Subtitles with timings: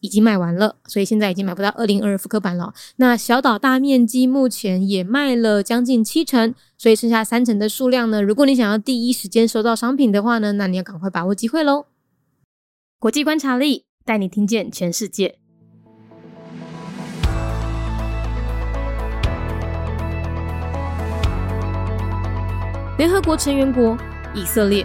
[0.00, 2.72] 已经卖完了，所以现在已经买不到二零二复刻版了。
[2.96, 8.22] 那小岛大面积目前也卖了将近七成，所以剩下三成的数量呢？
[8.22, 11.86] 如果你想要第一时间收到商品的话呢，那你要赶快把握机会喽！
[12.98, 15.36] 国际观察力带你听见全世界。
[22.98, 23.96] 联合国成员国
[24.34, 24.84] 以色列，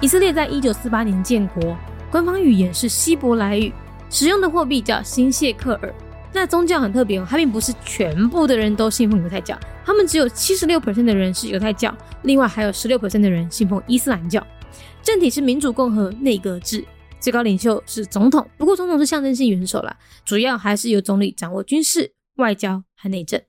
[0.00, 1.76] 以色列在一九四八年建国，
[2.10, 3.70] 官方语言是希伯来语。
[4.10, 5.94] 使用的货币叫新谢克尔。
[6.32, 14.46] 那宗教很特别哦，它并不是全部的人都信奉犹太教，他们只有七十六的人是犹太教，另外还有十六的人信奉伊斯兰教。
[15.02, 16.84] 政体是民主共和内阁制，
[17.20, 23.40] 最高领袖是总统，不过总统是象征性元首啦，主要还是由总理掌握军事、外交和内政。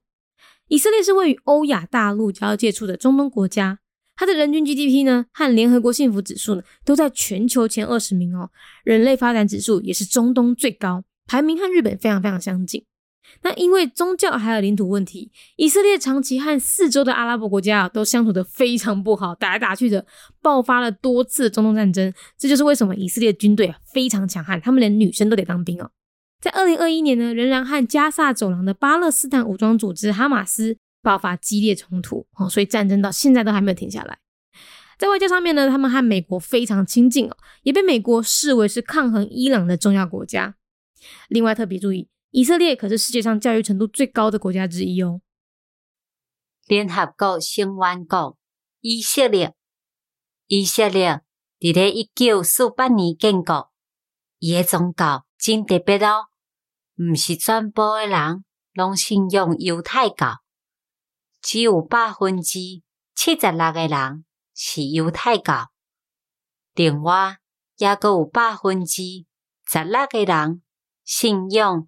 [0.69, 3.79] 以色列是位于欧亚大陆交界处的中东国家。
[4.17, 8.49] 它的人均 GDP 呢，和联合国幸福指数呢，都在全球前二十名哦。
[8.83, 12.83] 人类发展指数也是中东最高，排名和日本非常非常相近。
[13.43, 20.03] 那因为宗教还有领土问题，以色列长期和四周的阿拉伯国家啊都相处的非常不好，打来打去的，
[20.41, 22.11] 爆发了多次中东战争。
[22.39, 25.91] 这就是为什么以色列军队非常强悍，他们连女生都得当兵哦。
[26.41, 30.77] 在二零二一年呢，仍然和加萨走廊的巴勒斯坦武装组织哈马斯。
[31.07, 34.19] 爆发激烈冲突哦，所以战争到现在都还没有停下来。
[34.97, 40.55] 在外交上面呢，他们和美国非常亲近哦，也被美国视为是抗衡伊朗的重要国家。
[41.29, 45.21] 另外特别注意，以色列可是世界上教育程度最高的国家之一哦。
[46.65, 48.37] 联合国成员国
[48.81, 49.55] 以色列，
[50.47, 51.21] 以色列
[51.61, 53.71] 伫咧一九四八年建国，
[54.39, 56.25] 伊诶宗教真特别哦，
[56.97, 60.41] 毋是全部诶人拢信仰犹太教。
[61.47, 62.59] 只有百分之
[63.15, 65.71] 七十六个人是犹太教，
[66.73, 67.37] 另外
[67.77, 69.01] 也阁有百分之
[69.65, 70.61] 十六个人
[71.05, 71.87] 信仰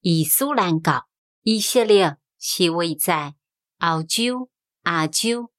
[0.00, 1.06] 伊斯兰教。
[1.42, 3.34] 以色列是位在
[3.78, 4.48] 欧洲、
[4.84, 5.52] 亚洲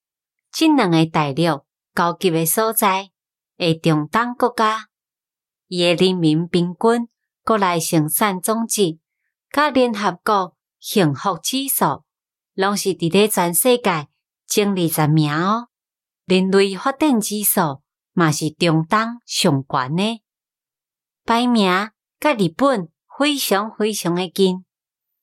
[0.51, 3.11] 这两个大陆交集的所在，
[3.57, 4.89] 的中东国家。
[5.67, 7.07] 伊的人民平均
[7.43, 8.97] 国内生产总值，
[9.51, 12.04] 甲联合国幸福指数。
[12.55, 14.07] 拢是伫咧全世界
[14.47, 15.67] 前二十名哦，
[16.25, 17.81] 人类发展指数
[18.13, 20.21] 嘛是中东上悬呢，
[21.25, 24.65] 排名甲日本非常非常的近。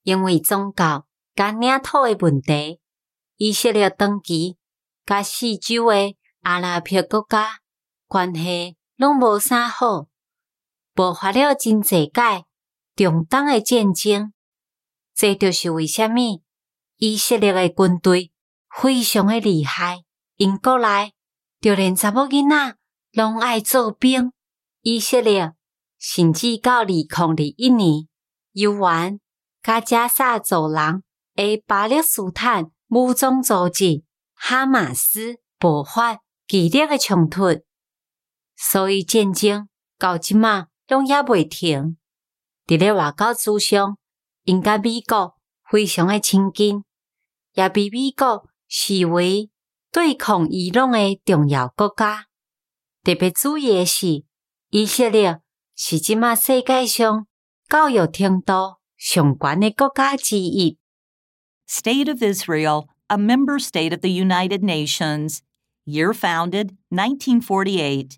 [0.02, 2.80] 因为宗教甲领土的问题，
[3.36, 4.58] 以色列长期
[5.06, 7.60] 甲四周的阿拉伯国家
[8.08, 10.08] 关系拢无啥好，
[10.92, 12.44] 爆发了真济届
[12.94, 14.32] 中东的战争，
[15.14, 16.42] 这就是为虾米？
[17.04, 18.30] 以色列的军队
[18.80, 20.04] 非常的厉害，
[20.36, 21.12] 因国内
[21.60, 22.76] 就连查某囡仔
[23.10, 24.30] 拢爱做兵。
[24.82, 25.52] 以色列
[25.98, 28.06] 甚至到二零二一年，
[28.52, 29.18] 犹原
[29.64, 31.02] 甲加沙走廊
[31.34, 34.04] 诶巴勒斯坦武装组织
[34.34, 37.64] 哈马斯爆发激烈的冲突，
[38.54, 39.68] 所以战争
[39.98, 41.96] 到即马拢也未停。
[42.64, 43.98] 伫咧外交之上，
[44.44, 45.34] 因甲美国
[45.68, 46.84] 非常的亲近。
[47.53, 49.49] 也被美国视为
[49.91, 52.25] 对抗伊朗的重要国家。
[53.03, 54.25] 特别注意的是，
[54.69, 55.39] 以色列
[55.75, 57.25] 是即马世界上
[57.69, 60.77] 教育程度上悬的国家之一。
[61.67, 65.39] State of Israel, a member state of the United Nations,
[65.85, 68.17] year founded 1948.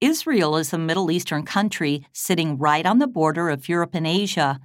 [0.00, 4.60] Israel is a Middle Eastern country sitting right on the border of Europe and Asia.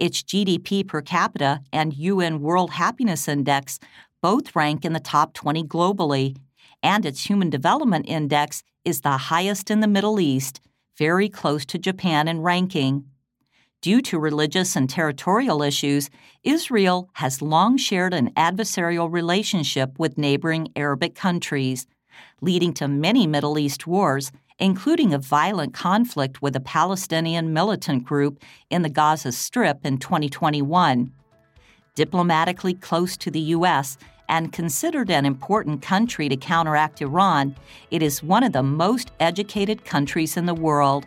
[0.00, 3.78] Its GDP per capita and UN World Happiness Index
[4.22, 6.38] both rank in the top 20 globally,
[6.82, 10.62] and its Human Development Index is the highest in the Middle East,
[10.96, 13.04] very close to Japan in ranking.
[13.82, 16.08] Due to religious and territorial issues,
[16.42, 21.86] Israel has long shared an adversarial relationship with neighboring Arabic countries,
[22.40, 28.42] leading to many Middle East wars including a violent conflict with a Palestinian militant group
[28.68, 31.10] in the Gaza Strip in 2021.
[31.94, 33.98] Diplomatically close to the U.S.
[34.28, 37.56] and considered an important country to counteract Iran,
[37.90, 41.06] it is one of the most educated countries in the world.